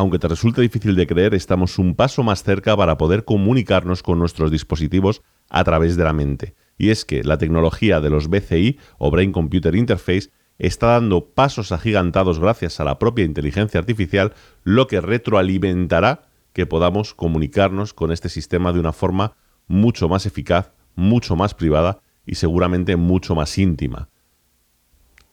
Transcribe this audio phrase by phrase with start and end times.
[0.00, 4.18] aunque te resulte difícil de creer, estamos un paso más cerca para poder comunicarnos con
[4.18, 5.20] nuestros dispositivos
[5.50, 6.54] a través de la mente.
[6.78, 11.70] Y es que la tecnología de los BCI o Brain Computer Interface está dando pasos
[11.70, 14.32] agigantados gracias a la propia inteligencia artificial,
[14.64, 16.22] lo que retroalimentará
[16.54, 22.00] que podamos comunicarnos con este sistema de una forma mucho más eficaz, mucho más privada
[22.24, 24.08] y seguramente mucho más íntima.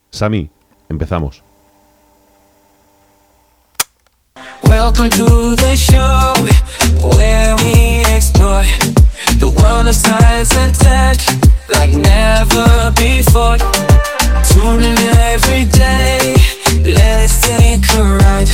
[0.10, 0.50] Sami,
[0.90, 1.47] empezamos.
[4.68, 6.34] Welcome to the show
[7.16, 8.64] where we explore
[9.40, 11.18] the world of science and tech
[11.70, 13.58] like never before.
[14.52, 14.98] Tune in
[15.32, 16.36] every day,
[16.84, 18.50] let's take a ride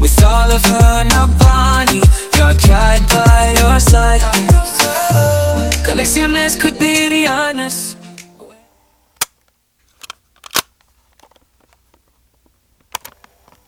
[0.00, 2.02] with all of her now Bonnie,
[2.36, 4.22] your guide by your side.
[5.84, 8.01] Colecciones cotidianas.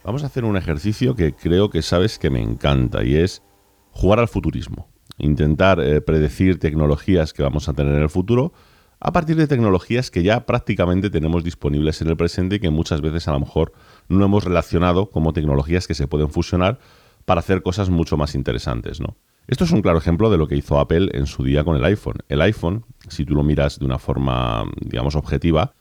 [0.05, 3.43] Vamos a hacer un ejercicio que creo que sabes que me encanta y es
[3.91, 4.87] jugar al futurismo.
[5.17, 8.53] Intentar eh, predecir tecnologías que vamos a tener en el futuro
[9.01, 13.01] a partir de tecnologías que ya prácticamente tenemos disponibles en el presente y que muchas
[13.01, 13.73] veces a lo mejor
[14.09, 16.79] no hemos relacionado como tecnologías que se pueden fusionar
[17.25, 19.17] para hacer cosas mucho más interesantes, ¿no?
[19.47, 21.85] Esto es un claro ejemplo de lo que hizo Apple en su día con el
[21.85, 22.19] iPhone.
[22.29, 25.75] El iPhone, si tú lo miras de una forma, digamos, objetiva,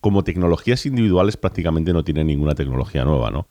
[0.00, 3.48] como tecnologías individuales prácticamente no tiene ninguna tecnología nueva, ¿no?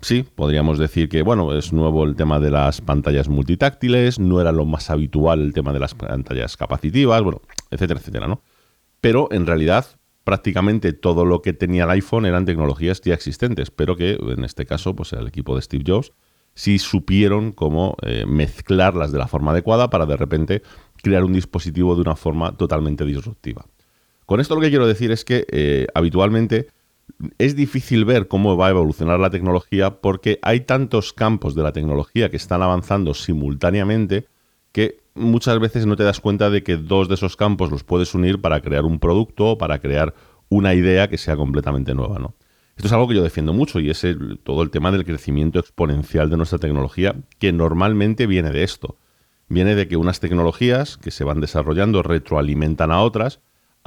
[0.00, 4.52] Sí, podríamos decir que, bueno, es nuevo el tema de las pantallas multitáctiles, no era
[4.52, 8.40] lo más habitual el tema de las pantallas capacitivas, bueno, etcétera, etcétera, ¿no?
[9.00, 9.86] Pero en realidad
[10.22, 14.66] prácticamente todo lo que tenía el iPhone eran tecnologías ya existentes, pero que en este
[14.66, 16.12] caso, pues el equipo de Steve Jobs
[16.54, 20.62] sí supieron cómo eh, mezclarlas de la forma adecuada para de repente
[21.02, 23.64] crear un dispositivo de una forma totalmente disruptiva.
[24.26, 26.68] Con esto lo que quiero decir es que eh, habitualmente
[27.38, 31.72] es difícil ver cómo va a evolucionar la tecnología porque hay tantos campos de la
[31.72, 34.26] tecnología que están avanzando simultáneamente
[34.72, 38.14] que muchas veces no te das cuenta de que dos de esos campos los puedes
[38.14, 40.14] unir para crear un producto o para crear
[40.48, 42.34] una idea que sea completamente nueva, ¿no?
[42.76, 44.06] Esto es algo que yo defiendo mucho y es
[44.44, 48.96] todo el tema del crecimiento exponencial de nuestra tecnología que normalmente viene de esto.
[49.48, 53.40] Viene de que unas tecnologías que se van desarrollando retroalimentan a otras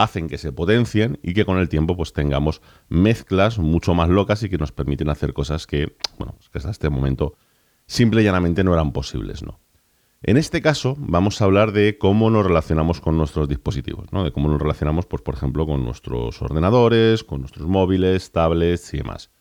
[0.03, 4.43] hacen que se potencien y que con el tiempo pues tengamos mezclas mucho más locas
[4.43, 7.35] y que nos permiten hacer cosas que, bueno, que hasta este momento
[7.85, 9.59] simple y llanamente no eran posibles, ¿no?
[10.23, 14.23] En este caso vamos a hablar de cómo nos relacionamos con nuestros dispositivos, ¿no?
[14.23, 18.97] de cómo nos relacionamos, pues, por ejemplo, con nuestros ordenadores, con nuestros móviles, tablets y
[18.97, 19.31] demás.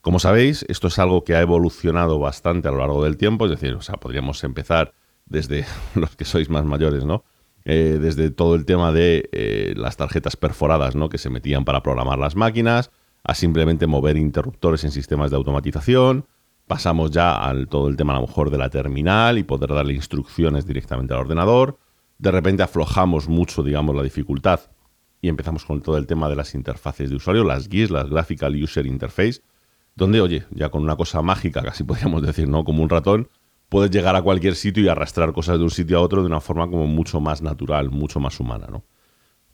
[0.00, 3.50] Como sabéis, esto es algo que ha evolucionado bastante a lo largo del tiempo, es
[3.50, 4.94] decir, o sea, podríamos empezar
[5.26, 7.24] desde los que sois más mayores, ¿no?
[7.68, 11.08] Eh, desde todo el tema de eh, las tarjetas perforadas ¿no?
[11.08, 12.92] que se metían para programar las máquinas,
[13.24, 16.28] a simplemente mover interruptores en sistemas de automatización.
[16.68, 19.94] Pasamos ya al todo el tema a lo mejor de la terminal y poder darle
[19.94, 21.80] instrucciones directamente al ordenador.
[22.18, 24.60] De repente aflojamos mucho, digamos, la dificultad
[25.20, 28.62] y empezamos con todo el tema de las interfaces de usuario, las GUIs, las Graphical
[28.62, 29.40] User Interface,
[29.96, 32.62] donde, oye, ya con una cosa mágica, casi podríamos decir, ¿no?
[32.62, 33.28] Como un ratón,
[33.68, 36.40] puedes llegar a cualquier sitio y arrastrar cosas de un sitio a otro de una
[36.40, 38.84] forma como mucho más natural, mucho más humana, ¿no?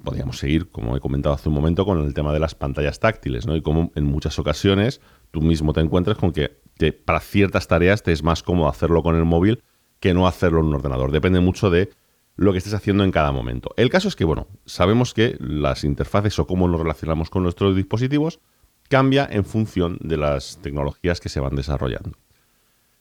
[0.05, 3.47] Podríamos seguir, como he comentado hace un momento, con el tema de las pantallas táctiles,
[3.47, 3.55] ¿no?
[3.55, 5.01] Y como en muchas ocasiones
[5.31, 6.61] tú mismo te encuentras con que
[7.05, 9.63] para ciertas tareas te es más cómodo hacerlo con el móvil
[10.01, 11.13] que no hacerlo en un ordenador.
[11.13, 11.91] Depende mucho de
[12.35, 13.71] lo que estés haciendo en cada momento.
[13.77, 17.77] El caso es que, bueno, sabemos que las interfaces o cómo nos relacionamos con nuestros
[17.77, 18.41] dispositivos
[18.89, 22.19] cambia en función de las tecnologías que se van desarrollando.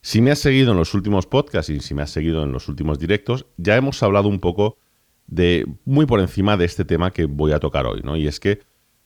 [0.04, 2.66] Si me has seguido en los últimos podcasts y si me has seguido en los
[2.68, 4.76] últimos directos, ya hemos hablado un poco
[5.28, 8.16] de muy por encima de este tema que voy a tocar hoy, ¿no?
[8.16, 8.62] Y es que,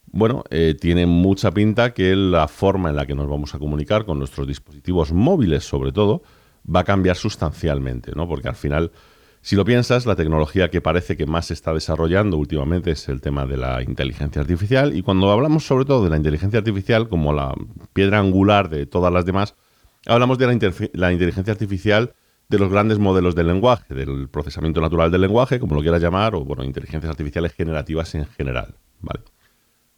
[0.06, 4.06] bueno, eh, tiene mucha pinta que la forma en la que nos vamos a comunicar
[4.06, 6.22] con nuestros dispositivos móviles, sobre todo,
[6.66, 8.26] va a cambiar sustancialmente, ¿no?
[8.26, 8.90] Porque al final,
[9.42, 13.20] si lo piensas, la tecnología que parece que más se está desarrollando últimamente es el
[13.20, 14.96] tema de la inteligencia artificial.
[14.96, 17.54] Y cuando hablamos sobre todo de la inteligencia artificial como la
[17.92, 19.56] piedra angular de todas las demás,
[20.06, 20.46] hablamos de
[20.92, 22.14] la, inteligencia artificial
[22.48, 26.34] de los grandes modelos del lenguaje, del procesamiento natural del lenguaje, como lo quieras llamar,
[26.34, 28.76] o bueno, inteligencias artificiales generativas en general.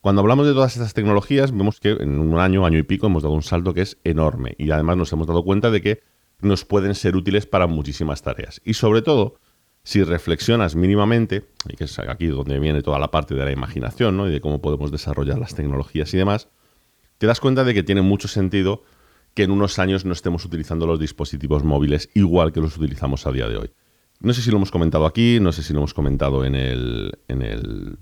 [0.00, 3.22] Cuando hablamos de todas estas tecnologías, vemos que en un año, año y pico, hemos
[3.22, 4.54] dado un salto que es enorme.
[4.56, 6.02] Y además nos hemos dado cuenta de que
[6.40, 8.60] nos pueden ser útiles para muchísimas tareas.
[8.64, 9.38] Y sobre todo,
[9.82, 14.16] si reflexionas mínimamente, y que es aquí donde viene toda la parte de la imaginación,
[14.16, 14.28] ¿no?
[14.28, 16.48] y de cómo podemos desarrollar las tecnologías y demás,
[17.18, 18.82] te das cuenta de que tiene mucho sentido
[19.38, 23.30] que en unos años no estemos utilizando los dispositivos móviles igual que los utilizamos a
[23.30, 23.70] día de hoy.
[24.18, 27.12] No sé si lo hemos comentado aquí, no sé si lo hemos comentado en el,
[27.28, 27.98] en el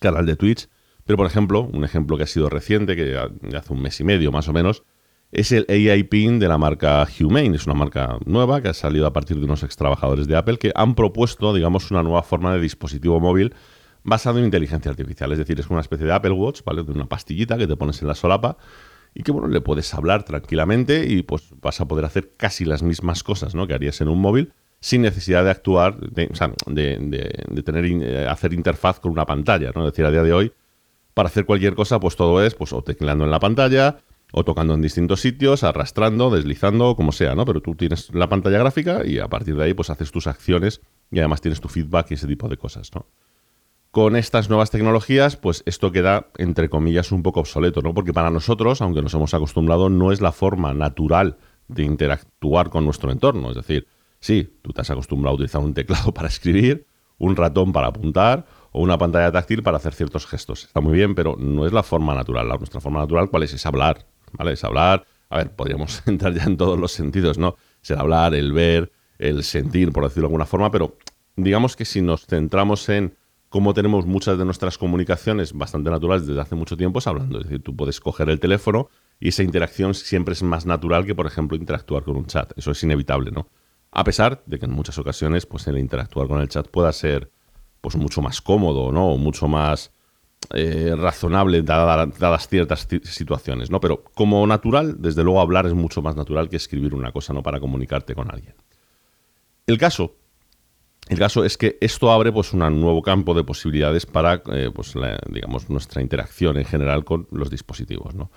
[0.00, 0.68] canal de Twitch,
[1.06, 3.16] pero por ejemplo, un ejemplo que ha sido reciente, que
[3.56, 4.82] hace un mes y medio más o menos,
[5.32, 7.56] es el AI Pin de la marca Humane.
[7.56, 10.58] Es una marca nueva que ha salido a partir de unos ex trabajadores de Apple
[10.58, 13.54] que han propuesto, digamos, una nueva forma de dispositivo móvil
[14.02, 15.32] basado en inteligencia artificial.
[15.32, 16.82] Es decir, es una especie de Apple Watch, ¿vale?
[16.82, 18.58] De una pastillita que te pones en la solapa
[19.14, 22.82] y que, bueno, le puedes hablar tranquilamente y pues vas a poder hacer casi las
[22.82, 23.66] mismas cosas, ¿no?
[23.66, 28.26] Que harías en un móvil sin necesidad de actuar, de, o sea, de, tener, eh,
[28.28, 29.86] hacer interfaz con una pantalla, ¿no?
[29.86, 30.52] Es decir, a día de hoy,
[31.14, 33.98] para hacer cualquier cosa, pues todo es, pues, o tecleando en la pantalla,
[34.36, 37.44] o tocando en distintos sitios, arrastrando, deslizando, como sea, ¿no?
[37.44, 40.80] Pero tú tienes la pantalla gráfica y a partir de ahí pues haces tus acciones
[41.12, 43.06] y además tienes tu feedback y ese tipo de cosas, ¿no?
[43.94, 47.94] Con estas nuevas tecnologías, pues esto queda, entre comillas, un poco obsoleto, ¿no?
[47.94, 51.36] Porque para nosotros, aunque nos hemos acostumbrado, no es la forma natural
[51.68, 53.50] de interactuar con nuestro entorno.
[53.50, 53.86] Es decir,
[54.18, 56.88] sí, tú te has acostumbrado a utilizar un teclado para escribir,
[57.18, 60.64] un ratón para apuntar o una pantalla táctil para hacer ciertos gestos.
[60.64, 62.48] Está muy bien, pero no es la forma natural.
[62.48, 63.54] La, nuestra forma natural, ¿cuál es?
[63.54, 64.54] Es hablar, ¿vale?
[64.54, 67.54] Es hablar, a ver, podríamos entrar ya en todos los sentidos, ¿no?
[67.80, 70.96] Es el hablar, el ver, el sentir, por decirlo de alguna forma, pero
[71.36, 73.14] digamos que si nos centramos en
[73.54, 77.38] cómo tenemos muchas de nuestras comunicaciones bastante naturales desde hace mucho tiempo, es hablando.
[77.38, 78.90] Es decir, tú puedes coger el teléfono
[79.20, 82.52] y esa interacción siempre es más natural que, por ejemplo, interactuar con un chat.
[82.56, 83.46] Eso es inevitable, ¿no?
[83.92, 87.30] A pesar de que en muchas ocasiones, pues el interactuar con el chat pueda ser
[87.80, 89.10] pues mucho más cómodo, ¿no?
[89.10, 89.92] O mucho más
[90.52, 93.78] eh, razonable dadas ciertas situaciones, ¿no?
[93.78, 97.44] Pero como natural, desde luego hablar es mucho más natural que escribir una cosa, ¿no?
[97.44, 98.56] Para comunicarte con alguien.
[99.68, 100.16] El caso,
[101.08, 104.94] el caso es que esto abre pues un nuevo campo de posibilidades para, eh, pues,
[105.28, 108.30] digamos, nuestra interacción en general con los dispositivos, ¿no?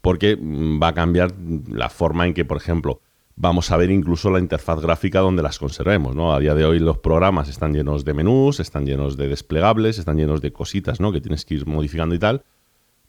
[0.00, 1.34] Porque mm, va a cambiar
[1.68, 3.00] la forma en que, por ejemplo,
[3.36, 6.32] vamos a ver incluso la interfaz gráfica donde las conservemos, ¿no?
[6.32, 10.16] A día de hoy los programas están llenos de menús, están llenos de desplegables, están
[10.16, 11.12] llenos de cositas, ¿no?
[11.12, 12.44] Que tienes que ir modificando y tal,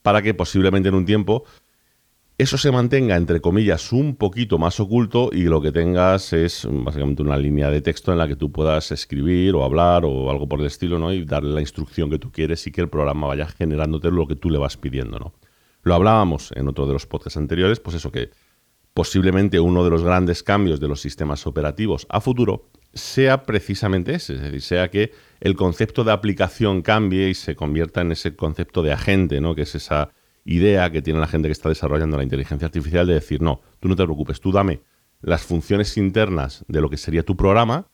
[0.01, 1.45] para que posiblemente en un tiempo
[2.37, 7.23] eso se mantenga, entre comillas, un poquito más oculto y lo que tengas es básicamente
[7.23, 10.59] una línea de texto en la que tú puedas escribir o hablar o algo por
[10.59, 11.11] el estilo, ¿no?
[11.11, 14.35] Y darle la instrucción que tú quieres y que el programa vaya generándote lo que
[14.35, 15.33] tú le vas pidiendo, ¿no?
[15.81, 18.29] Lo hablábamos en otro de los podcasts anteriores, pues eso que
[18.93, 24.35] posiblemente uno de los grandes cambios de los sistemas operativos a futuro sea precisamente ese,
[24.35, 28.83] es decir, sea que el concepto de aplicación cambie y se convierta en ese concepto
[28.83, 29.55] de agente, ¿no?
[29.55, 30.09] que es esa
[30.47, 33.89] idea que tiene la gente que está desarrollando la inteligencia artificial de decir, no, tú
[33.89, 34.79] no te preocupes, tú dame
[35.21, 37.87] las funciones internas de lo que sería tu programa,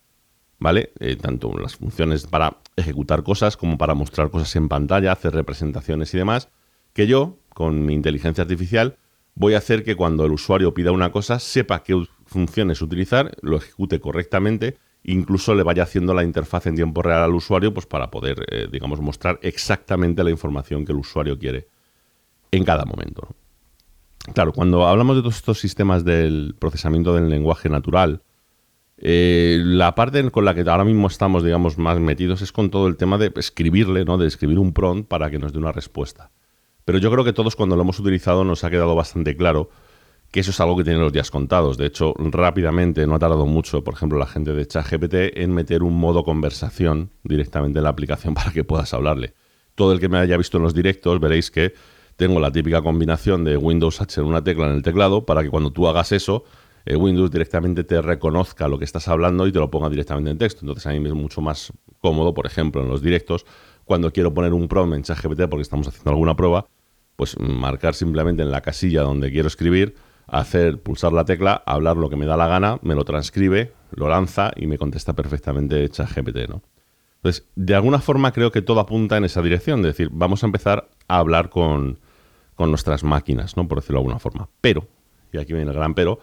[0.60, 0.94] ¿vale?
[1.00, 6.14] Eh, tanto las funciones para ejecutar cosas como para mostrar cosas en pantalla, hacer representaciones
[6.14, 6.50] y demás,
[6.94, 8.98] que yo, con mi inteligencia artificial,
[9.34, 13.58] voy a hacer que cuando el usuario pida una cosa sepa qué funciones utilizar, lo
[13.58, 18.12] ejecute correctamente, incluso le vaya haciendo la interfaz en tiempo real al usuario pues para
[18.12, 21.68] poder, eh, digamos, mostrar exactamente la información que el usuario quiere
[22.54, 23.28] en cada momento.
[24.34, 28.22] Claro, cuando hablamos de todos estos sistemas del procesamiento del lenguaje natural,
[28.98, 32.88] eh, la parte con la que ahora mismo estamos, digamos, más metidos es con todo
[32.88, 34.18] el tema de escribirle, ¿no?
[34.18, 36.32] De escribir un prompt para que nos dé una respuesta.
[36.86, 39.70] Pero yo creo que todos cuando lo hemos utilizado nos ha quedado bastante claro
[40.32, 41.78] que eso es algo que tiene los días contados.
[41.78, 45.84] De hecho, rápidamente, no ha tardado mucho, por ejemplo, la gente de ChatGPT en meter
[45.84, 49.34] un modo conversación directamente en la aplicación para que puedas hablarle.
[49.76, 51.74] Todo el que me haya visto en los directos veréis que
[52.24, 55.50] tengo la típica combinación de Windows H en una tecla en el teclado para que
[55.50, 56.46] cuando tú hagas eso,
[56.86, 60.38] eh, Windows directamente te reconozca lo que estás hablando y te lo ponga directamente en
[60.38, 60.62] texto.
[60.62, 63.46] Entonces a mí me es mucho más cómodo, por ejemplo, en los directos,
[63.84, 66.66] cuando quiero poner un prompt en ChatGPT porque estamos haciendo alguna prueba,
[67.18, 72.10] pues marcar simplemente en la casilla donde quiero escribir, hacer, pulsar la tecla, hablar lo
[72.10, 76.48] que me da la gana, me lo transcribe, lo lanza y me contesta perfectamente ChatGPT,
[76.48, 76.62] ¿no?
[77.18, 80.46] Entonces, de alguna forma creo que todo apunta en esa dirección, es decir, vamos a
[80.46, 82.00] empezar a hablar con,
[82.64, 83.68] con nuestras máquinas, ¿no?
[83.68, 84.48] Por decirlo de alguna forma.
[84.62, 84.88] Pero,
[85.34, 86.20] y aquí viene el gran pero,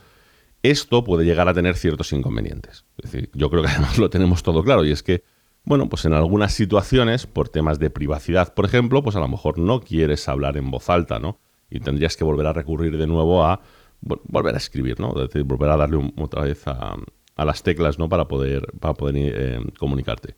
[0.63, 2.87] esto puede llegar a tener ciertos inconvenientes.
[2.97, 5.23] Es decir, yo creo que además lo tenemos todo claro, y es que
[5.65, 9.59] bueno, pues en algunas situaciones, por temas de privacidad, por ejemplo, pues a lo mejor
[9.59, 11.39] no quieres hablar en voz alta, ¿no?
[11.69, 13.61] Y tendrías que volver a recurrir de nuevo a
[14.01, 15.11] volver a escribir, ¿no?
[15.11, 16.97] Es decir, volver a darle otra vez a,
[17.37, 18.09] las teclas, ¿no?
[18.09, 20.37] Para poder, para poder eh, comunicarte.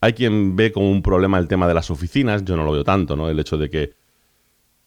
[0.00, 2.84] Hay quien ve como un problema el tema de las oficinas, yo no lo veo
[2.84, 3.28] tanto, ¿no?
[3.28, 4.01] El hecho de que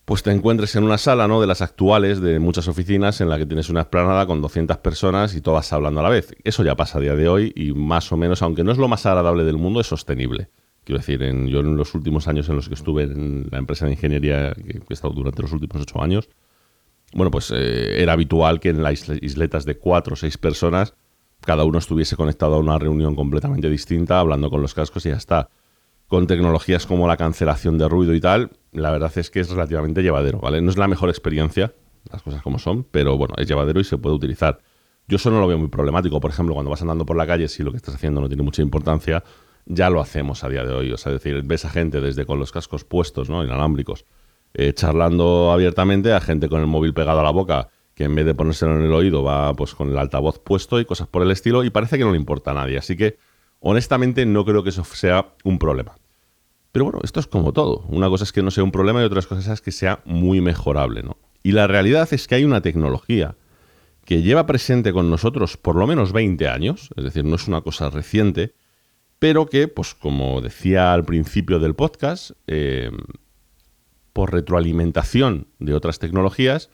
[0.05, 1.41] pues te encuentres en una sala, ¿no?
[1.41, 5.35] De las actuales, de muchas oficinas, en la que tienes una explanada con 200 personas
[5.35, 6.35] y todas hablando a la vez.
[6.43, 8.88] Eso ya pasa a día de hoy y más o menos, aunque no es lo
[8.88, 10.50] más agradable del mundo, es sostenible.
[10.83, 13.88] Quiero decir, en, yo en los últimos años en los que estuve en la empresa
[13.88, 16.29] de ingeniería, que he estado durante los últimos ocho años,
[17.13, 20.93] bueno, pues eh, era habitual que en las isletas de cuatro o seis personas
[21.41, 25.15] cada uno estuviese conectado a una reunión completamente distinta, hablando con los cascos y ya
[25.15, 25.50] está
[26.07, 30.03] con tecnologías como la cancelación de ruido y tal, la verdad es que es relativamente
[30.03, 30.62] llevadero, ¿vale?
[30.62, 31.74] No es la mejor experiencia,
[32.12, 34.59] las cosas como son, pero bueno, es llevadero y se puede utilizar.
[35.07, 37.47] Yo eso no lo veo muy problemático, por ejemplo, cuando vas andando por la calle,
[37.47, 39.24] si lo que estás haciendo no tiene mucha importancia,
[39.65, 40.91] ya lo hacemos a día de hoy.
[40.91, 43.43] O sea, es decir, ves a gente desde con los cascos puestos, ¿no?
[43.43, 44.05] Inalámbricos,
[44.53, 48.25] eh, charlando abiertamente, a gente con el móvil pegado a la boca, que en vez
[48.25, 51.31] de ponérselo en el oído va pues con el altavoz puesto y cosas por el
[51.31, 52.77] estilo, y parece que no le importa a nadie.
[52.77, 53.17] Así que,
[53.67, 55.98] honestamente, no creo que eso sea un problema.
[56.72, 57.84] Pero bueno, esto es como todo.
[57.88, 60.39] Una cosa es que no sea un problema y otra cosa es que sea muy
[60.39, 61.17] mejorable, ¿no?
[61.41, 63.36] Y la realidad es que hay una tecnología
[64.05, 67.62] que lleva presente con nosotros por lo menos 20 años, es decir, no es una
[67.62, 68.53] cosa reciente,
[69.17, 72.91] pero que, pues como decía al principio del podcast, eh,
[74.13, 76.69] por retroalimentación de otras tecnologías,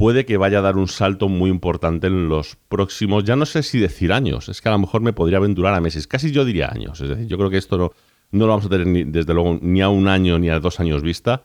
[0.00, 3.62] puede que vaya a dar un salto muy importante en los próximos, ya no sé
[3.62, 6.46] si decir años, es que a lo mejor me podría aventurar a meses, casi yo
[6.46, 7.92] diría años, es decir, yo creo que esto no,
[8.30, 11.02] no lo vamos a tener desde luego ni a un año ni a dos años
[11.02, 11.44] vista,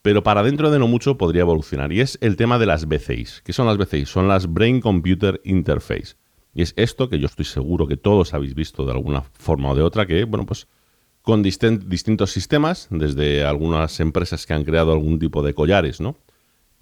[0.00, 3.42] pero para dentro de no mucho podría evolucionar, y es el tema de las BCIs.
[3.44, 4.08] ¿Qué son las BCIs?
[4.08, 6.14] Son las Brain Computer Interface.
[6.54, 9.74] Y es esto que yo estoy seguro que todos habéis visto de alguna forma o
[9.74, 10.68] de otra, que, bueno, pues
[11.22, 16.16] con distintos sistemas, desde algunas empresas que han creado algún tipo de collares, ¿no?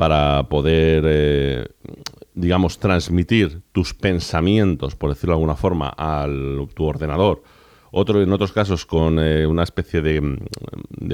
[0.00, 1.68] Para poder, eh,
[2.32, 6.26] digamos, transmitir tus pensamientos, por decirlo de alguna forma, a
[6.74, 7.42] tu ordenador.
[7.92, 10.38] Otro, en otros casos, con eh, una especie de,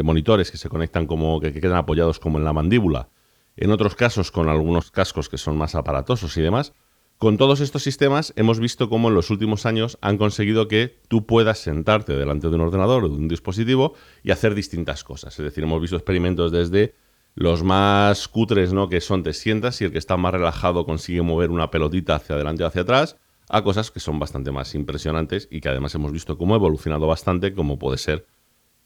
[0.05, 3.09] monitores que se conectan como, que, que quedan apoyados como en la mandíbula.
[3.57, 6.73] En otros casos, con algunos cascos que son más aparatosos y demás.
[7.19, 11.27] Con todos estos sistemas hemos visto cómo en los últimos años han conseguido que tú
[11.27, 15.37] puedas sentarte delante de un ordenador o de un dispositivo y hacer distintas cosas.
[15.37, 16.95] Es decir, hemos visto experimentos desde
[17.37, 18.89] los más cutres, ¿no?
[18.89, 22.35] Que son te sientas y el que está más relajado consigue mover una pelotita hacia
[22.35, 23.17] adelante o hacia atrás,
[23.49, 27.07] a cosas que son bastante más impresionantes y que además hemos visto cómo ha evolucionado
[27.07, 28.27] bastante, como puede ser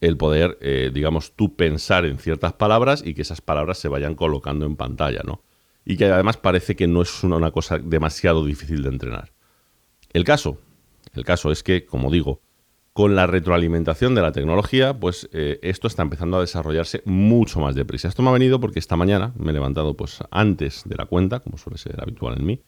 [0.03, 4.15] el poder, eh, digamos, tú pensar en ciertas palabras y que esas palabras se vayan
[4.15, 5.43] colocando en pantalla, ¿no?
[5.85, 9.33] y que además parece que no es una, cosa demasiado difícil de entrenar.
[10.13, 10.59] El caso,
[11.15, 12.41] el caso es que, como digo,
[12.93, 17.75] con la retroalimentación de la tecnología, pues eh, esto está empezando a desarrollarse mucho más
[17.75, 18.09] deprisa.
[18.09, 21.41] Esto me ha venido porque esta mañana me he levantado pues antes de la cuenta,
[21.41, 22.63] como suele ser habitual en mí,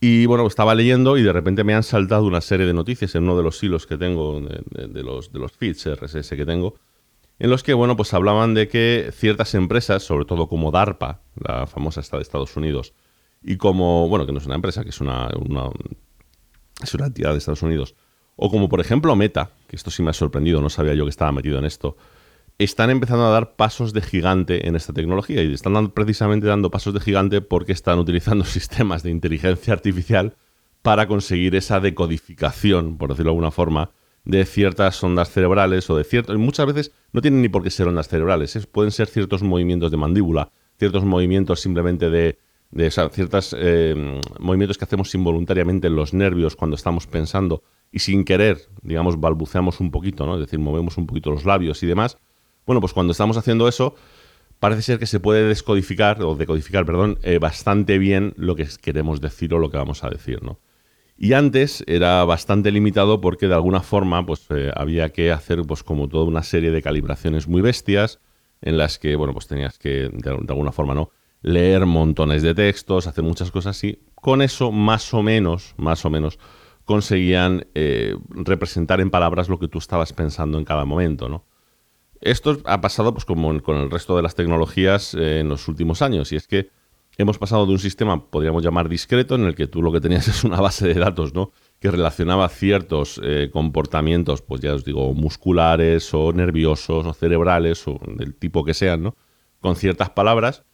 [0.00, 3.24] y bueno, estaba leyendo y de repente me han saltado una serie de noticias en
[3.24, 6.76] uno de los hilos que tengo, de, los, de los feeds RSS que tengo,
[7.38, 11.66] en los que, bueno, pues hablaban de que ciertas empresas, sobre todo como DARPA, la
[11.66, 12.94] famosa esta de Estados Unidos,
[13.42, 15.28] y como, bueno, que no es una empresa, que es una,
[16.82, 17.94] es una entidad de Estados Unidos,
[18.36, 21.10] o como por ejemplo Meta, que esto sí me ha sorprendido, no sabía yo que
[21.10, 21.96] estaba metido en esto,
[22.64, 26.92] están empezando a dar pasos de gigante en esta tecnología y están precisamente dando pasos
[26.92, 30.36] de gigante porque están utilizando sistemas de inteligencia artificial
[30.82, 33.90] para conseguir esa decodificación, por decirlo de alguna forma,
[34.24, 36.36] de ciertas ondas cerebrales o de ciertos...
[36.38, 39.96] Muchas veces no tienen ni por qué ser ondas cerebrales, pueden ser ciertos movimientos de
[39.96, 42.38] mandíbula, ciertos movimientos simplemente de...
[42.70, 48.24] de ciertos eh, movimientos que hacemos involuntariamente en los nervios cuando estamos pensando y sin
[48.24, 50.34] querer, digamos, balbuceamos un poquito, ¿no?
[50.34, 52.18] Es decir, movemos un poquito los labios y demás.
[52.66, 53.94] Bueno, pues cuando estamos haciendo eso,
[54.58, 59.20] parece ser que se puede descodificar, o decodificar, perdón, eh, bastante bien lo que queremos
[59.20, 60.60] decir o lo que vamos a decir, ¿no?
[61.22, 65.82] Y antes era bastante limitado porque de alguna forma pues, eh, había que hacer pues,
[65.82, 68.20] como toda una serie de calibraciones muy bestias
[68.62, 71.10] en las que bueno, pues tenías que de, alguna forma no
[71.42, 76.10] leer montones de textos, hacer muchas cosas y con eso más o menos, más o
[76.10, 76.38] menos
[76.90, 81.44] conseguían eh, representar en palabras lo que tú estabas pensando en cada momento, ¿no?
[82.20, 86.02] Esto ha pasado pues como con el resto de las tecnologías eh, en los últimos
[86.02, 86.68] años y es que
[87.16, 90.26] hemos pasado de un sistema, podríamos llamar discreto, en el que tú lo que tenías
[90.34, 91.52] es una base de datos, ¿no?
[91.78, 98.00] Que relacionaba ciertos eh, comportamientos, pues ya os digo, musculares o nerviosos o cerebrales o
[98.16, 99.14] del tipo que sean, ¿no?
[99.60, 100.64] Con ciertas palabras,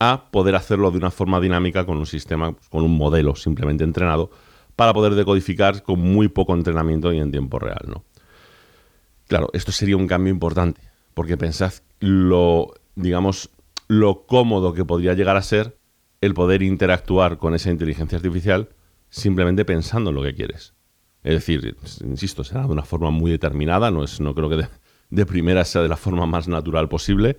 [0.00, 3.84] a poder hacerlo de una forma dinámica con un sistema, pues, con un modelo simplemente
[3.84, 4.30] entrenado,
[4.78, 8.04] para poder decodificar con muy poco entrenamiento y en tiempo real, ¿no?
[9.26, 10.80] Claro, esto sería un cambio importante,
[11.14, 13.50] porque pensad lo, digamos,
[13.88, 15.76] lo cómodo que podría llegar a ser
[16.20, 18.68] el poder interactuar con esa inteligencia artificial
[19.10, 20.74] simplemente pensando en lo que quieres.
[21.24, 24.68] Es decir, insisto, será de una forma muy determinada, no, es, no creo que
[25.10, 27.38] de, primera sea de la forma más natural posible,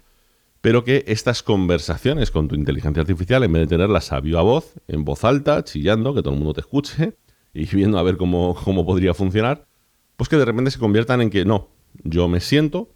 [0.59, 4.73] pero que estas conversaciones con tu inteligencia artificial, en vez de tenerlas a viva voz,
[4.89, 7.15] en voz alta, chillando, que todo el mundo te escuche
[7.53, 9.67] y viendo a ver cómo, cómo podría funcionar,
[10.15, 11.69] pues que de repente se conviertan en que no,
[12.03, 12.89] yo me siento,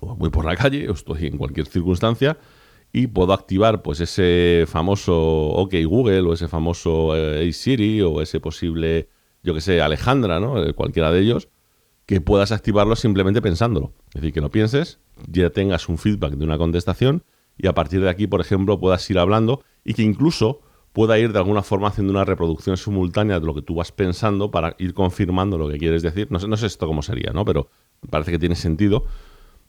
[0.00, 2.38] o voy por la calle, o estoy en cualquier circunstancia,
[2.92, 8.38] y puedo activar pues ese famoso OK Google o ese famoso eh, Siri o ese
[8.38, 9.08] posible,
[9.42, 10.62] yo que sé, Alejandra, ¿no?
[10.62, 11.48] Eh, cualquiera de ellos,
[12.06, 13.92] que puedas activarlo simplemente pensándolo.
[14.14, 17.24] Es decir, que lo pienses, ya tengas un feedback de una contestación
[17.56, 20.60] y a partir de aquí, por ejemplo, puedas ir hablando y que incluso
[20.94, 24.52] pueda ir de alguna forma haciendo una reproducción simultánea de lo que tú vas pensando
[24.52, 26.28] para ir confirmando lo que quieres decir.
[26.30, 27.44] No sé, no sé esto cómo sería, ¿no?
[27.44, 27.68] Pero
[28.08, 29.04] parece que tiene sentido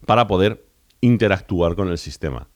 [0.06, 0.68] para poder
[1.02, 2.48] interactuar con el sistema.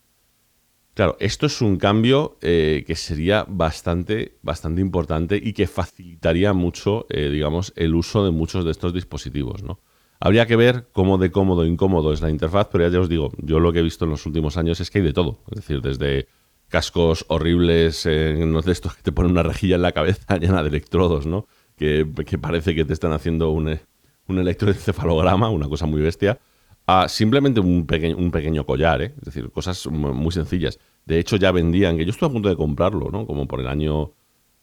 [0.94, 7.08] Claro, esto es un cambio eh, que sería bastante, bastante importante y que facilitaría mucho,
[7.10, 9.80] eh, digamos, el uso de muchos de estos dispositivos, ¿no?
[10.20, 13.32] Habría que ver cómo de cómodo o incómodo es la interfaz, pero ya os digo,
[13.38, 15.40] yo lo que he visto en los últimos años es que hay de todo.
[15.50, 16.28] Es decir, desde
[16.70, 20.70] cascos horribles, eh, de estos que te ponen una rejilla en la cabeza llena de
[20.70, 21.48] electrodos, ¿no?
[21.76, 22.06] Que,
[22.42, 23.80] parece que te están haciendo un,
[24.28, 26.40] un electroencefalograma, una cosa muy bestia,
[26.86, 29.14] a simplemente un, un pequeño collar, ¿eh?
[29.18, 30.80] Es decir, cosas muy sencillas.
[31.06, 33.26] De hecho, ya vendían, que yo estuve a punto de comprarlo, ¿no?
[33.26, 34.12] Como por el año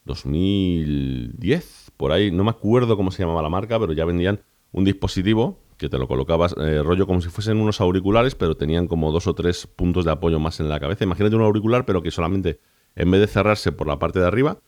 [0.04, 4.40] 2010, por ahí, no me acuerdo cómo se llamaba la marca, pero ya vendían
[4.72, 8.88] un dispositivo que te lo colocabas eh, rollo como si fuesen unos auriculares, pero tenían
[8.88, 11.04] como dos o tres puntos de apoyo más en la cabeza.
[11.04, 12.60] Imagínate un auricular, pero que solamente
[12.94, 14.58] en vez de cerrarse por la parte de arriba,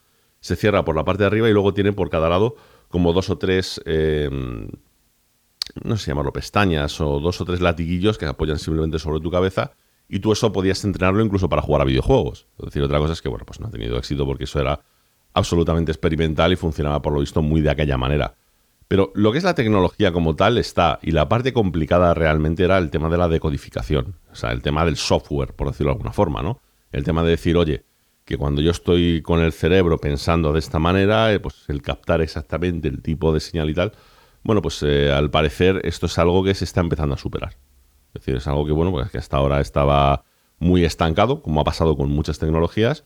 [0.40, 2.56] se cierra por la parte de arriba y luego tiene por cada lado
[2.88, 4.28] como dos o tres, eh,
[5.82, 9.72] no sé llamarlo, pestañas o dos o tres latiguillos que apoyan simplemente sobre tu cabeza
[10.08, 12.46] y tú eso podías entrenarlo incluso para jugar a videojuegos.
[12.58, 14.80] Es decir, otra cosa es que, bueno, pues no ha tenido éxito porque eso era
[15.34, 18.34] absolutamente experimental y funcionaba por lo visto muy de aquella manera.
[18.88, 22.78] Pero lo que es la tecnología como tal está, y la parte complicada realmente era
[22.78, 26.12] el tema de la decodificación, o sea, el tema del software, por decirlo de alguna
[26.12, 26.61] forma, ¿no?
[26.90, 27.85] El tema de decir, oye,
[28.25, 32.23] que cuando yo estoy con el cerebro pensando de esta manera, eh, pues el captar
[32.23, 33.92] exactamente el tipo de señal y tal,
[34.42, 37.59] bueno, pues eh, al parecer esto es algo que se está empezando a superar.
[38.14, 40.25] Es decir, es algo que, bueno, pues que hasta ahora estaba
[40.59, 43.04] muy estancado, como ha pasado con muchas tecnologías,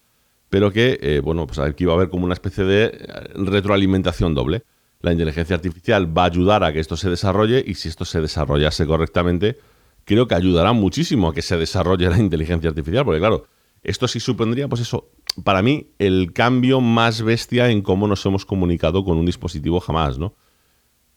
[0.48, 4.62] pero que, eh, bueno, pues aquí va a haber como una especie de retroalimentación doble
[5.02, 8.20] la inteligencia artificial va a ayudar a que esto se desarrolle y si esto se
[8.20, 9.58] desarrollase correctamente,
[10.04, 13.46] creo que ayudará muchísimo a que se desarrolle la inteligencia artificial, porque claro,
[13.82, 15.10] esto sí supondría, pues eso,
[15.42, 20.18] para mí, el cambio más bestia en cómo nos hemos comunicado con un dispositivo jamás,
[20.18, 20.34] ¿no?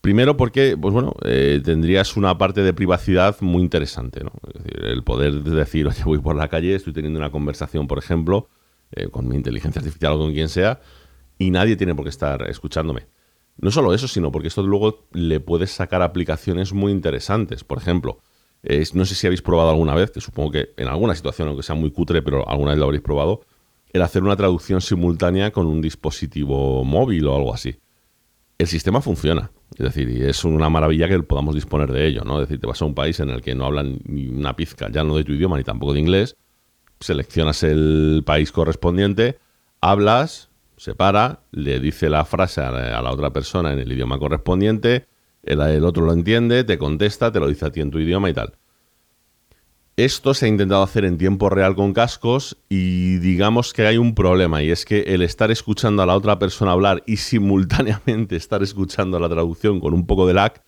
[0.01, 4.31] Primero porque, pues bueno, eh, tendrías una parte de privacidad muy interesante, ¿no?
[4.47, 7.99] Es decir, el poder decir, oye, voy por la calle, estoy teniendo una conversación, por
[7.99, 8.49] ejemplo,
[8.91, 10.79] eh, con mi inteligencia artificial o con quien sea,
[11.37, 13.07] y nadie tiene por qué estar escuchándome.
[13.57, 17.63] No solo eso, sino porque esto luego le puedes sacar aplicaciones muy interesantes.
[17.63, 18.19] Por ejemplo,
[18.93, 21.75] no sé si habéis probado alguna vez, que supongo que en alguna situación, aunque sea
[21.75, 23.41] muy cutre, pero alguna vez lo habréis probado,
[23.93, 27.77] el hacer una traducción simultánea con un dispositivo móvil o algo así.
[28.57, 29.51] El sistema funciona.
[29.71, 32.41] Es decir, y es una maravilla que podamos disponer de ello, ¿no?
[32.41, 34.89] Es decir, te vas a un país en el que no hablan ni una pizca,
[34.91, 36.35] ya no de tu idioma ni tampoco de inglés,
[36.99, 39.37] seleccionas el país correspondiente,
[39.81, 45.07] hablas, se para, le dice la frase a la, otra persona en el idioma correspondiente,
[45.43, 48.29] el, el, otro lo entiende, te contesta, te lo dice a ti en tu idioma
[48.29, 48.53] y tal.
[49.97, 54.13] Esto se ha intentado hacer en tiempo real con cascos y digamos que hay un
[54.13, 58.61] problema y es que el estar escuchando a la otra persona hablar y simultáneamente estar
[58.61, 60.61] escuchando la traducción con un poco de lag,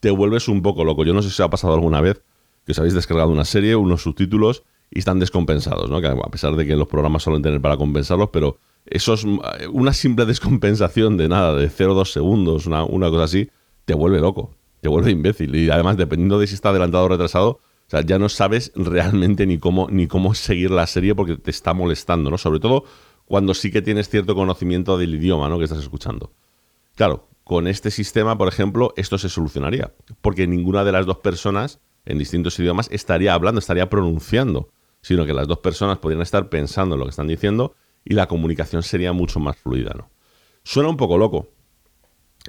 [0.00, 1.04] te vuelves un poco loco.
[1.04, 2.24] Yo no sé si os ha pasado alguna vez
[2.66, 6.00] que os habéis descargado una serie, unos subtítulos y están descompensados, ¿no?
[6.00, 9.24] Que a pesar de que los programas suelen tener para compensarlos, pero eso es
[9.70, 13.50] una simple descompensación de nada, de 0,2 segundos, una, una, cosa así,
[13.84, 15.54] te vuelve loco, te vuelve imbécil.
[15.54, 19.46] Y además, dependiendo de si está adelantado o retrasado, o sea, ya no sabes realmente
[19.46, 22.38] ni cómo, ni cómo seguir la serie porque te está molestando, ¿no?
[22.38, 22.84] Sobre todo
[23.26, 25.58] cuando sí que tienes cierto conocimiento del idioma, ¿no?
[25.58, 26.32] Que estás escuchando.
[26.96, 31.80] Claro, con este sistema, por ejemplo, esto se solucionaría, porque ninguna de las dos personas
[32.04, 34.68] en distintos idiomas estaría hablando, estaría pronunciando,
[35.02, 38.26] sino que las dos personas podrían estar pensando en lo que están diciendo y la
[38.26, 40.10] comunicación sería mucho más fluida, ¿no?
[40.64, 41.48] Suena un poco loco,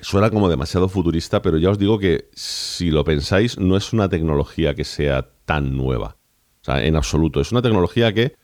[0.01, 4.09] suena como demasiado futurista, pero ya os digo que si lo pensáis, no es una
[4.09, 6.17] tecnología que sea tan nueva.
[6.61, 7.41] O sea, en absoluto.
[7.41, 8.35] Es una tecnología que,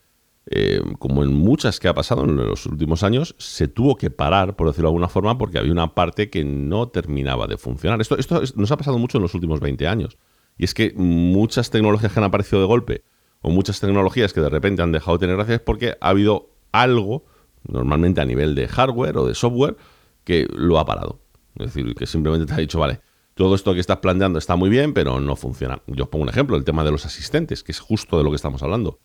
[0.47, 4.55] eh, como en muchas que ha pasado en los últimos años, se tuvo que parar,
[4.55, 8.01] por decirlo de alguna forma, porque había una parte que no terminaba de funcionar.
[8.01, 10.17] Esto, esto nos ha pasado mucho en los últimos 20 años.
[10.57, 13.03] Y es que muchas tecnologías que han aparecido de golpe,
[13.41, 16.49] o muchas tecnologías que de repente han dejado de tener gracia, es porque ha habido
[16.71, 17.25] algo,
[17.67, 19.77] normalmente a nivel de hardware o de software,
[20.23, 21.19] que lo ha parado.
[21.55, 23.01] Es decir, que simplemente te ha dicho, vale,
[23.33, 25.81] todo esto que estás planteando está muy bien, pero no funciona.
[25.87, 28.29] Yo os pongo un ejemplo, el tema de los asistentes, que es justo de lo
[28.29, 28.99] que estamos hablando.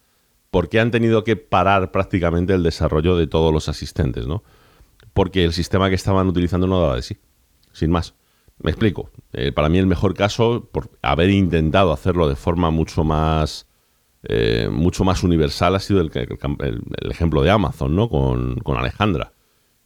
[0.51, 4.27] ¿Por qué han tenido que parar prácticamente el desarrollo de todos los asistentes?
[4.27, 4.43] ¿no?
[5.13, 7.19] Porque el sistema que estaban utilizando no daba de sí,
[7.73, 8.15] sin más.
[8.59, 9.11] Me explico.
[9.33, 13.67] Eh, para mí el mejor caso, por haber intentado hacerlo de forma mucho más
[14.29, 16.11] eh, mucho más universal ha sido el,
[17.11, 18.09] ejemplo de Amazon, ¿no?
[18.09, 19.33] Con, Alejandra.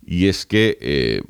[0.04, 1.22] Y es que eh,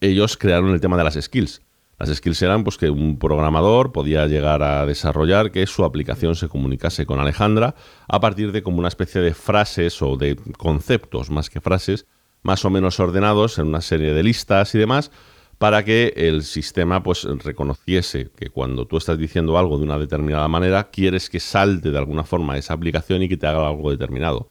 [0.00, 1.60] ellos crearon el tema de las skills.
[1.98, 6.48] Las skills eran pues, que un programador podía llegar a desarrollar que su aplicación se
[6.48, 7.74] comunicase con Alejandra
[8.08, 12.06] a partir de como una especie de frases o de conceptos más que frases
[12.42, 15.10] más o menos ordenados en una serie de listas y demás
[15.58, 20.48] para que el sistema pues reconociese que cuando tú estás diciendo algo de una determinada
[20.48, 24.50] manera, quieres que salte de alguna forma esa aplicación y que te haga algo determinado.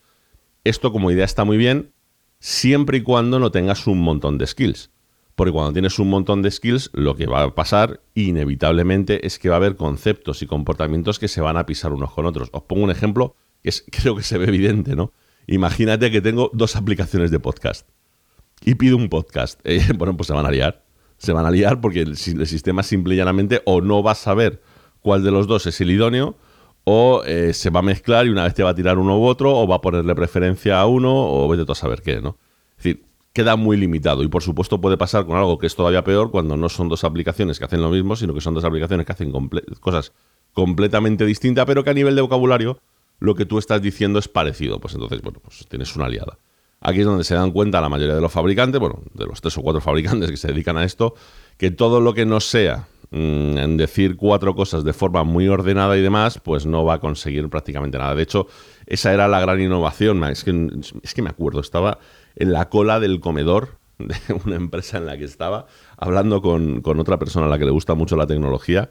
[0.63, 1.94] Esto como idea está muy bien,
[2.39, 4.92] siempre y cuando no tengas un montón de skills.
[5.36, 9.50] Porque cuando tienes un montón de skills, lo que va a pasar inevitablemente es que
[9.50, 12.50] va a haber conceptos y comportamientos que se van a pisar unos con otros.
[12.52, 15.12] Os pongo un ejemplo que creo que se ve evidente, ¿no?
[15.48, 17.88] Imagínate que tengo dos aplicaciones de podcast
[18.62, 19.60] y pido un podcast.
[19.63, 20.84] Eh, bueno, pues se van a liar
[21.24, 24.62] se van a liar porque el, sistema simple y llanamente o no va a saber
[25.02, 26.36] cuál de los dos es el idóneo
[26.84, 29.24] o eh, se va a mezclar y una vez te va a tirar uno u
[29.24, 32.36] otro o va a ponerle preferencia a uno o vete tú a saber qué, ¿no?
[32.72, 36.04] Es decir, queda muy limitado y por supuesto puede pasar con algo que es todavía
[36.04, 39.06] peor cuando no son dos aplicaciones que hacen lo mismo, sino que son dos aplicaciones
[39.06, 39.32] que hacen
[39.80, 40.12] cosas
[40.52, 42.82] completamente distintas, pero que a nivel de vocabulario
[43.20, 44.82] lo que tú estás diciendo es parecido.
[44.82, 46.38] Pues entonces, bueno, pues tienes una aliada.
[46.86, 49.58] Aquí es donde se dan cuenta la mayoría de los fabricantes, bueno, de los tres
[49.58, 51.15] o cuatro fabricantes que se dedican a esto,
[51.58, 55.98] que todo lo que no sea mm, en decir cuatro cosas de forma muy ordenada
[55.98, 58.15] y demás, pues no va a conseguir prácticamente nada.
[58.15, 58.48] De hecho,
[58.86, 60.22] esa era la gran innovación.
[60.26, 60.69] Es que,
[61.02, 62.00] es que me acuerdo, estaba
[62.36, 64.15] en la cola del comedor de
[64.46, 67.72] una empresa en la que estaba, hablando con, con otra persona a la que le
[67.72, 68.89] gusta mucho la tecnología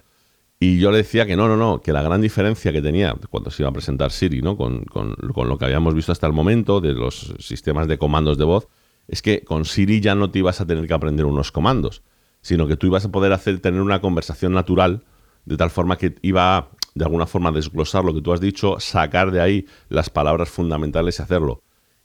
[0.62, 3.50] y yo le decía que no, no, no, que la gran diferencia que tenía cuando
[3.50, 4.56] se iba a presentar Siri, ¿no?
[4.56, 8.68] Con, lo que habíamos visto hasta el momento de los sistemas de comandos de voz,
[9.08, 12.04] es que con Siri ya no te ibas a tener que aprender unos comandos,
[12.42, 15.02] sino que tú ibas a poder hacer, tener una conversación natural,
[15.46, 18.78] de tal forma que iba a, de alguna forma, desglosar lo que tú has dicho,
[18.78, 21.64] sacar de ahí las palabras fundamentales y hacerlo.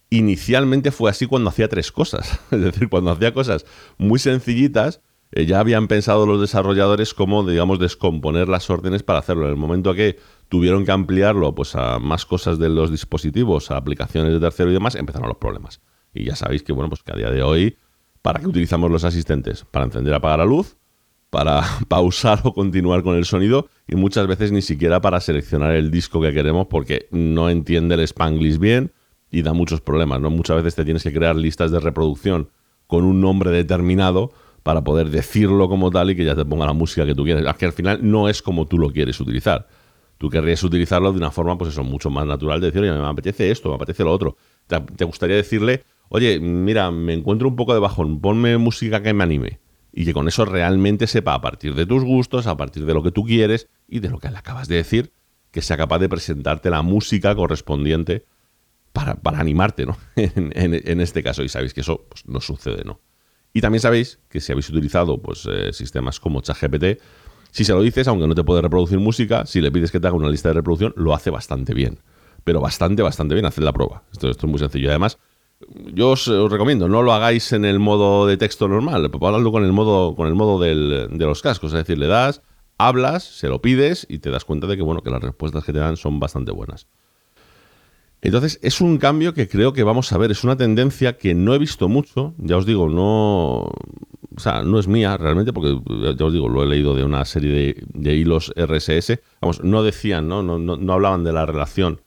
[0.10, 3.68] Inicialmente fue así cuando hacía tres cosas, es decir, cuando hacía cosas
[4.00, 5.00] muy sencillitas,
[5.32, 9.46] eh, ya habían pensado los desarrolladores cómo, digamos, descomponer las órdenes para hacerlo.
[9.46, 10.18] En el momento que
[10.50, 14.74] tuvieron que ampliarlo pues, a más cosas de los dispositivos, a aplicaciones de tercero y
[14.74, 15.82] demás, empezaron los problemas.
[16.14, 17.78] Y ya sabéis que, bueno, pues que a día de hoy,
[18.22, 19.66] ¿para qué utilizamos los asistentes?
[19.66, 20.78] Para encender apagar la luz,
[21.30, 25.92] para pausar o continuar con el sonido y muchas veces ni siquiera para seleccionar el
[25.92, 28.94] disco que queremos porque no entiende el Spanglish bien
[29.30, 30.30] y da muchos problemas, ¿no?
[30.30, 32.50] Muchas veces te tienes que crear listas de reproducción
[32.88, 34.32] con un nombre determinado
[34.68, 37.46] para poder decirlo como tal y que ya te ponga la música que tú quieres.
[37.46, 39.66] Es que al final no es como tú lo quieres utilizar.
[40.18, 43.08] Tú querrías utilizarlo de una forma, pues eso, mucho más natural, de decir, oye, me
[43.08, 44.36] apetece esto, me apetece lo otro.
[44.68, 49.24] Te, gustaría decirle, oye, mira, me encuentro un poco de bajón, ponme música que me
[49.24, 49.62] anime.
[49.94, 53.02] Y que con eso realmente sepa, a partir de tus gustos, a partir de lo
[53.02, 55.14] que tú quieres y de lo que le acabas de decir,
[55.52, 58.26] que sea capaz de presentarte la música correspondiente
[58.92, 59.98] para, animarte, ¿no?
[60.18, 61.42] en, este caso.
[61.42, 63.00] Y sabéis que eso pues, no sucede, ¿no?
[63.54, 67.02] Y también sabéis que si habéis utilizado pues, eh, sistemas como ChatGPT,
[67.52, 70.08] si se lo dices, aunque no te puede reproducir música, si le pides que te
[70.08, 72.00] haga una lista de reproducción, lo hace bastante bien.
[72.44, 73.46] Pero bastante, bastante bien.
[73.46, 74.04] Haced la prueba.
[74.12, 74.90] Esto, es muy sencillo.
[74.90, 75.18] Además,
[75.94, 79.74] yo os, recomiendo, no lo hagáis en el modo de texto normal, hablarlo con el
[79.74, 81.74] modo, con el modo de los cascos.
[81.74, 82.42] Es decir, le das,
[82.78, 85.74] hablas, se lo pides y te das cuenta de que, bueno, que las respuestas que
[85.74, 86.88] te dan son bastante buenas.
[88.22, 91.54] Entonces, es un cambio que creo que vamos a ver, es una tendencia que no
[91.54, 93.70] he visto mucho, ya os digo, no,
[94.38, 95.80] o sea, no es mía realmente, porque
[96.18, 100.28] ya os digo, lo he leído de una serie de, hilos RSS, vamos, no decían,
[100.28, 100.42] ¿no?
[100.42, 102.02] No, no, hablaban de la relación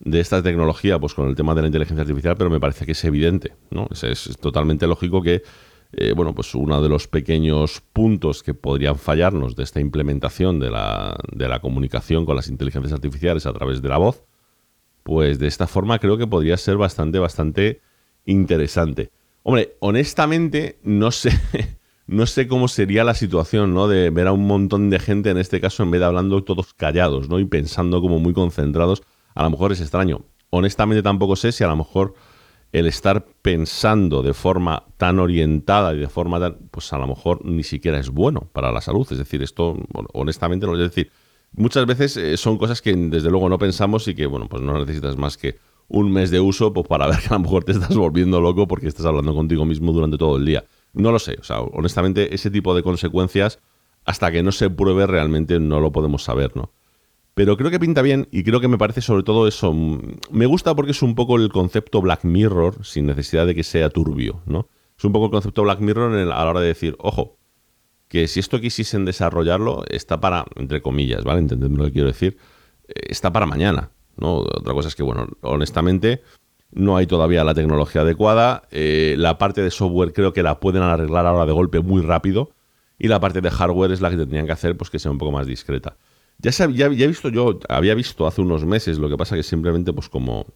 [0.00, 2.92] de esta tecnología pues con el tema de la inteligencia artificial, pero me parece que
[2.92, 3.88] es evidente, ¿no?
[4.00, 5.42] Es, totalmente lógico que,
[5.92, 10.70] eh, bueno, pues uno de los pequeños puntos que podrían fallarnos de esta implementación de
[10.70, 14.24] la, de la comunicación con las inteligencias artificiales a través de la voz,
[15.08, 17.80] pues de esta forma creo que podría ser bastante, bastante
[18.26, 19.10] interesante.
[19.42, 21.30] Hombre, honestamente, no sé,
[22.06, 23.88] no sé cómo sería la situación, ¿no?
[23.88, 26.74] De ver a un montón de gente, en este caso, en vez de hablando todos
[26.74, 27.38] callados, ¿no?
[27.38, 29.02] Y pensando como muy concentrados.
[29.34, 30.26] A lo mejor es extraño.
[30.50, 32.12] Honestamente tampoco sé si a lo mejor
[32.72, 37.46] el estar pensando de forma tan orientada y de forma tan, pues a lo mejor
[37.46, 39.08] ni siquiera es bueno para la salud.
[39.10, 39.74] Es decir, esto,
[40.12, 41.10] honestamente, no es decir,
[41.52, 44.78] muchas veces eh, son cosas que desde luego no pensamos y que, bueno, pues no
[44.78, 45.56] necesitas más que
[45.88, 48.68] un mes de uso pues, para ver que a lo mejor te estás volviendo loco
[48.68, 50.64] porque estás hablando contigo mismo durante todo el día.
[50.92, 53.58] No lo sé, o sea, honestamente ese tipo de consecuencias,
[54.04, 56.72] hasta que no se pruebe realmente no lo podemos saber, ¿no?
[57.34, 59.72] Pero creo que pinta bien y creo que me parece sobre todo eso.
[59.72, 63.62] Mm, me gusta porque es un poco el concepto Black Mirror sin necesidad de que
[63.62, 64.68] sea turbio, ¿no?
[64.98, 67.37] Es un poco el concepto Black Mirror a la hora de decir, ojo,
[68.08, 71.40] que si esto quisiesen desarrollarlo, está para, entre comillas, ¿vale?
[71.40, 72.38] Entendedme lo que quiero decir,
[72.88, 74.38] eh, está para mañana, ¿no?
[74.38, 76.22] Otra cosa es que, bueno, honestamente,
[76.70, 78.62] no hay todavía la tecnología adecuada.
[78.70, 82.52] Eh, la parte de software creo que la pueden arreglar ahora de golpe muy rápido.
[83.00, 85.18] y la parte de hardware es la que tendrían que hacer pues que sea un
[85.18, 85.96] poco más discreta.
[86.38, 89.92] Ya, ya, he visto yo, había visto hace unos meses, lo que pasa que simplemente
[89.92, 90.46] pues como,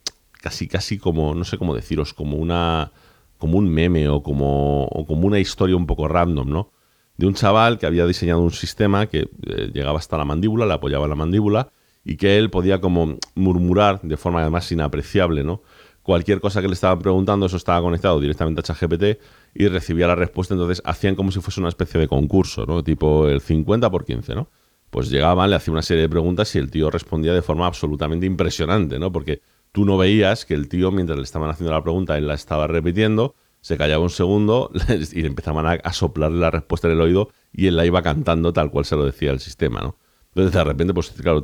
[0.40, 2.92] casi, casi como, no sé cómo deciros, como una,
[3.38, 6.72] como un meme o como, o como una historia un poco random, ¿no?
[7.16, 10.74] De un chaval que había diseñado un sistema que eh, llegaba hasta la mandíbula, le
[10.74, 11.70] apoyaba la mandíbula
[12.04, 15.62] y que él podía como murmurar de forma además inapreciable, ¿no?
[16.02, 19.20] Cualquier cosa que le estaban preguntando, eso estaba conectado directamente a ChatGPT
[19.54, 22.82] y recibía la respuesta, entonces hacían como si fuese una especie de concurso, ¿no?
[22.82, 24.48] Tipo el 50 por 15, ¿no?
[24.90, 28.26] Pues llegaban, le hacía una serie de preguntas y el tío respondía de forma absolutamente
[28.26, 29.12] impresionante, ¿no?
[29.12, 32.34] Porque tú no veías que el tío, mientras le estaban haciendo la pregunta, él la
[32.34, 34.70] estaba repitiendo, se callaba un segundo
[35.12, 38.70] y empezaban a, soplarle la respuesta en el oído y él la iba cantando tal
[38.70, 39.96] cual se lo decía el sistema, ¿no?
[40.34, 41.40] Entonces de repente, pues claro,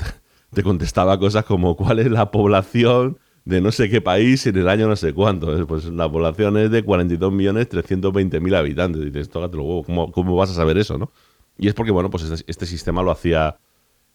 [0.52, 4.68] te contestaba cosas como cuál es la población de no sé qué país en el
[4.68, 5.66] año no sé cuánto.
[5.66, 9.02] Pues la población es de 42.320.000 habitantes.
[9.02, 11.10] Y dices, tócate huevo, ¿cómo, ¿cómo, vas a saber eso, no?
[11.56, 13.56] Y es porque, bueno, pues este, este, sistema lo hacía,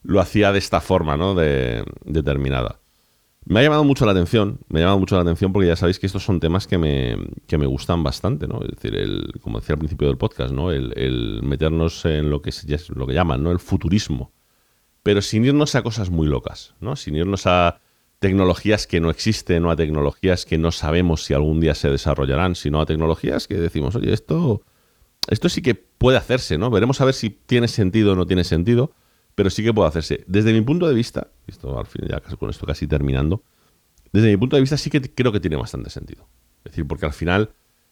[0.04, 1.34] lo hacía de esta forma, ¿no?
[1.34, 2.80] De, determinada.
[3.46, 6.00] Me ha llamado mucho la atención, me ha llamado mucho la atención porque ya sabéis
[6.00, 8.62] que estos son temas que me, que me gustan bastante, ¿no?
[8.62, 10.72] Es decir, el, como decía al principio del podcast, ¿no?
[10.72, 13.52] El, meternos en lo que, es, lo que llaman, ¿no?
[13.52, 14.32] El futurismo
[15.04, 16.96] pero sin irnos a cosas muy locas, ¿no?
[16.96, 17.82] Sin irnos a
[18.20, 22.56] tecnologías que no existen o a tecnologías que no sabemos si algún día se desarrollarán,
[22.56, 24.64] sino a tecnologías que decimos, oye, esto,
[25.28, 26.70] esto sí que puede hacerse, ¿no?
[26.70, 28.94] Veremos a ver si tiene sentido o no tiene sentido,
[29.36, 30.24] pero sí que puede hacerse.
[30.28, 33.44] Desde mi punto de vista, esto al fin ya con esto casi terminando,
[34.12, 36.28] desde mi punto de vista sí que creo que tiene bastante sentido.
[36.64, 37.52] Es decir, porque al final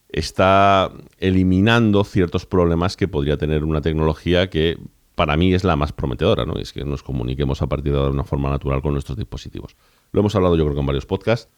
[0.10, 4.78] está eliminando ciertos problemas que podría tener una tecnología que
[5.16, 6.56] para mí es la más prometedora, ¿no?
[6.58, 9.76] Es que nos comuniquemos a partir de de una forma natural con nuestros dispositivos.
[10.12, 11.50] Lo hemos hablado yo creo que en varios podcasts.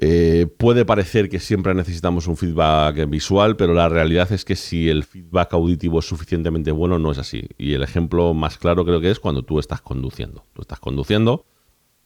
[0.00, 4.88] Eh, puede parecer que siempre necesitamos un feedback visual, pero la realidad es que si
[4.88, 7.48] el feedback auditivo es suficientemente bueno, no es así.
[7.58, 10.44] Y el ejemplo más claro creo que es cuando tú estás conduciendo.
[10.52, 11.46] Tú estás conduciendo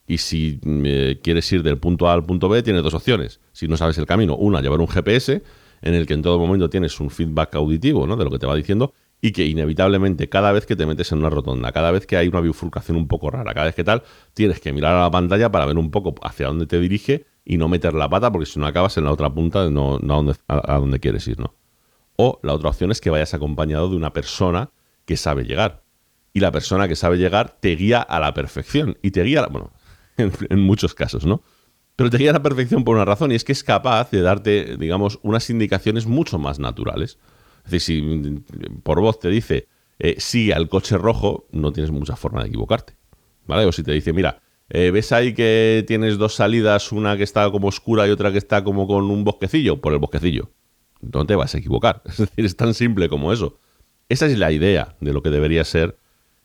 [0.06, 3.40] y si eh, quieres ir del punto A al punto B, tienes dos opciones.
[3.52, 5.42] Si no sabes el camino, una, llevar un GPS
[5.82, 8.16] en el que en todo momento tienes un feedback auditivo ¿no?
[8.16, 11.18] de lo que te va diciendo, y que inevitablemente cada vez que te metes en
[11.18, 14.02] una rotonda, cada vez que hay una bifurcación un poco rara, cada vez que tal,
[14.34, 17.56] tienes que mirar a la pantalla para ver un poco hacia dónde te dirige y
[17.56, 19.98] no meter la pata porque si no acabas en la otra punta no,
[20.48, 21.54] a, donde, quieres ir, ¿no?
[22.16, 24.70] O la otra opción es que vayas acompañado de una persona
[25.04, 25.82] que sabe llegar.
[26.32, 28.96] Y la persona que sabe llegar te guía a la perfección.
[29.02, 29.72] Y te guía, bueno,
[30.16, 31.42] en, muchos casos, ¿no?
[31.96, 34.22] Pero te guía a la perfección por una razón y es que es capaz de
[34.22, 37.18] darte, digamos, unas indicaciones mucho más naturales.
[37.64, 38.44] Es decir, si
[38.82, 42.96] por voz te dice eh, sí al coche rojo, no tienes mucha forma de equivocarte.
[43.46, 43.66] ¿Vale?
[43.66, 44.40] O si te dice, mira,
[44.74, 48.38] eh, ¿ves ahí que tienes dos salidas, una que está como oscura y otra que
[48.38, 49.82] está como con un bosquecillo?
[49.82, 50.50] Por el bosquecillo.
[51.02, 52.00] No te vas a equivocar.
[52.06, 53.58] Es decir, es tan simple como eso.
[54.08, 55.98] Esa es la idea de lo que debería ser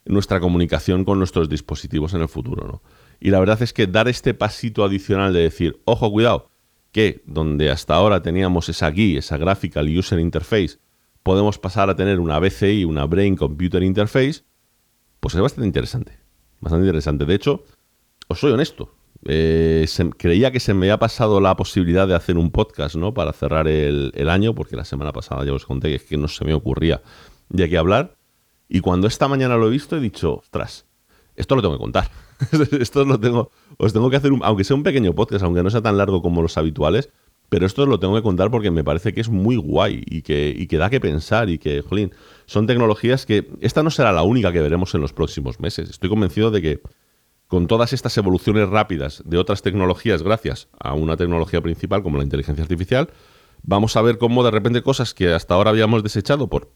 [0.03, 2.81] nuestra comunicación con nuestros dispositivos en el futuro, ¿no?
[3.21, 6.51] Y la verdad es que dar este pasito adicional de decir, ojo, cuidado,
[6.91, 10.79] que donde hasta ahora teníamos esa guía, esa Graphical User Interface,
[11.23, 14.43] podemos pasar a tener una BCI, una Brain Computer Interface,
[15.21, 16.19] pues es bastante interesante.
[16.59, 17.25] Bastante interesante.
[17.25, 17.63] De hecho,
[18.27, 18.93] os soy honesto.
[19.25, 19.85] Eh,
[20.17, 23.13] creía que se me había pasado la posibilidad de hacer un podcast, ¿no?
[23.13, 26.27] Para cerrar el, año, porque la semana pasada ya os conté que, es que no
[26.27, 27.01] se me ocurría
[27.49, 28.15] de qué hablar.
[28.69, 30.85] Y cuando esta mañana lo he visto, he dicho, ostras,
[31.35, 32.09] esto lo tengo que contar.
[32.79, 35.69] esto lo tengo, os tengo que hacer, un, aunque sea un pequeño podcast, aunque no
[35.69, 37.09] sea tan largo como los habituales,
[37.49, 40.53] pero esto lo tengo que contar porque me parece que es muy guay y que,
[40.55, 42.11] y da que pensar y que, jolín,
[42.45, 45.89] son tecnologías que esta no será la única que veremos en los próximos meses.
[45.89, 46.81] Estoy convencido de que
[47.47, 52.23] con todas estas evoluciones rápidas de otras tecnologías, gracias a una tecnología principal como la
[52.23, 53.09] inteligencia artificial,
[53.63, 56.71] vamos a ver cómo de repente cosas que hasta ahora habíamos desechado por,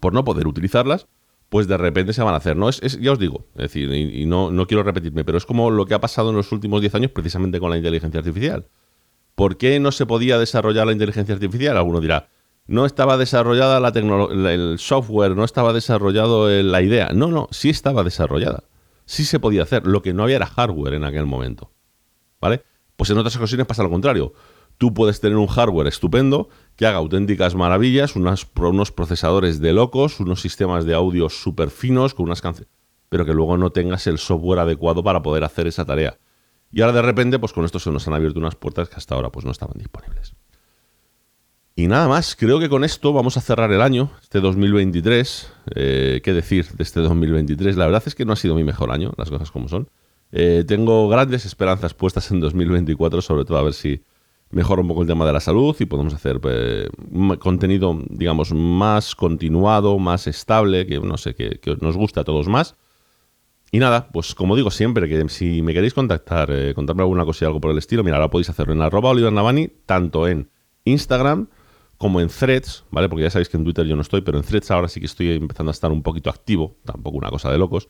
[0.00, 1.08] por no poder utilizarlas,
[1.48, 2.56] pues de repente se van a hacer.
[2.56, 2.68] ¿no?
[2.68, 5.86] Es, ya os digo, es decir, y, no, no quiero repetirme, pero es como lo
[5.86, 8.66] que ha pasado en los últimos 10 años precisamente con la inteligencia artificial.
[9.34, 11.76] ¿Por qué no se podía desarrollar la inteligencia artificial?
[11.76, 12.28] Alguno dirá,
[12.66, 17.10] no estaba desarrollada la el software, no estaba desarrollado la idea.
[17.14, 18.64] No, no, sí estaba desarrollada.
[19.06, 19.86] Sí se podía hacer.
[19.86, 21.72] Lo que no había era hardware en aquel momento.
[22.40, 22.62] ¿Vale?
[22.96, 24.34] Pues en otras ocasiones pasa lo contrario.
[24.78, 30.42] Tú puedes tener un hardware estupendo que haga auténticas maravillas, unos procesadores de locos, unos
[30.42, 32.70] sistemas de audio súper finos, con unas canciones,
[33.08, 36.18] pero que luego no tengas el software adecuado para poder hacer esa tarea.
[36.70, 39.14] Y ahora de repente, pues con esto se nos han abierto unas puertas que hasta
[39.14, 40.34] ahora pues no estaban disponibles.
[41.78, 45.52] Y nada más, creo que con esto vamos a cerrar el año, este 2023.
[45.74, 47.76] Eh, ¿Qué decir de este 2023?
[47.76, 49.86] La verdad es que no ha sido mi mejor año, las cosas como son.
[50.32, 54.02] Eh, tengo grandes esperanzas puestas en 2024, sobre todo a ver si
[54.52, 56.88] mejora un poco el tema de la salud y podemos hacer eh,
[57.38, 62.74] contenido, digamos, más continuado, más estable, que no sé, que, nos gusta a todos más.
[63.70, 67.44] Y nada, pues como digo siempre, que si me queréis contactar, eh, contarme alguna cosa
[67.44, 70.48] y algo por el estilo, mira, ahora podéis hacerlo en arroba Oliver Navani, tanto en
[70.86, 71.48] Instagram
[71.98, 73.08] como en threads, ¿vale?
[73.08, 75.06] Porque ya sabéis que en Twitter yo no estoy, pero en threads ahora sí que
[75.06, 77.88] estoy empezando a estar un poquito activo, tampoco una cosa de locos.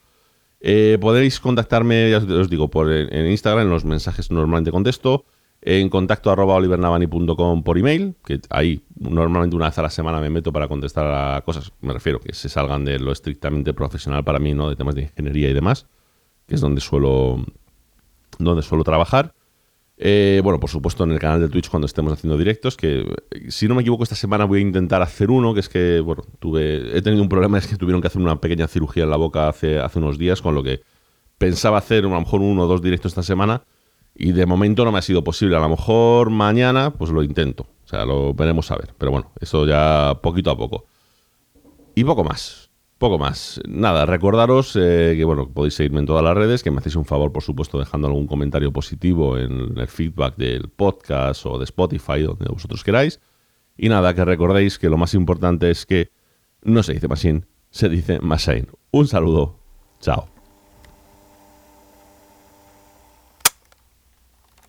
[0.61, 5.25] Eh, podéis contactarme, ya os digo, por en Instagram, en los mensajes normalmente contesto,
[5.61, 10.31] en contacto arroba olivernavani.com por email, que ahí normalmente una vez a la semana me
[10.31, 14.39] meto para contestar a cosas, me refiero, que se salgan de lo estrictamente profesional para
[14.39, 14.69] mí, ¿no?
[14.69, 15.87] De temas de ingeniería y demás,
[16.47, 17.45] que es donde suelo,
[18.39, 19.35] donde suelo trabajar.
[19.99, 23.51] Eh, bueno, por supuesto en el canal de Twitch cuando estemos haciendo directos, que eh,
[23.51, 26.23] si no me equivoco esta semana voy a intentar hacer uno, que es que, bueno,
[26.39, 29.17] tuve, he tenido un problema, es que tuvieron que hacer una pequeña cirugía en la
[29.17, 30.83] boca hace, hace unos días, con lo que
[31.39, 33.63] pensaba hacer a lo mejor uno o dos directos esta semana
[34.15, 35.57] y de momento no me ha sido posible.
[35.57, 39.31] A lo mejor mañana pues lo intento, o sea, lo veremos a ver, pero bueno,
[39.41, 40.87] eso ya poquito a poco.
[41.95, 42.66] Y poco más.
[42.99, 43.61] Poco más.
[43.69, 47.05] Nada, recordaros eh, que bueno, podéis seguirme en todas las redes, que me hacéis un
[47.05, 52.23] favor, por supuesto, dejando algún comentario positivo en el feedback del podcast o de Spotify,
[52.23, 53.21] donde vosotros queráis.
[53.77, 56.11] Y nada, que recordéis que lo más importante es que
[56.63, 58.69] no se dice Machine, se dice Machine.
[58.91, 59.59] Un saludo.
[60.01, 60.36] Chao.